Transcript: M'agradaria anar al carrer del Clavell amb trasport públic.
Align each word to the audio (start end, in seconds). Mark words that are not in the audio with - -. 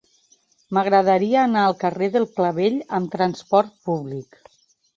M'agradaria 0.77 1.43
anar 1.49 1.65
al 1.67 1.77
carrer 1.85 2.09
del 2.17 2.27
Clavell 2.39 2.81
amb 3.01 3.13
trasport 3.19 3.79
públic. 3.87 4.45